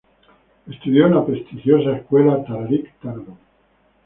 [0.67, 2.91] Estudió en la prestigiosa escuela St.